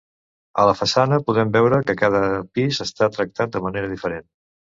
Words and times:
A 0.61 0.63
la 0.67 0.71
façana 0.77 1.19
podem 1.27 1.51
veure 1.57 1.81
que 1.89 1.95
cada 2.01 2.23
pis 2.59 2.81
està 2.87 3.11
tractat 3.19 3.55
de 3.59 3.65
manera 3.69 3.93
diferent. 3.95 4.27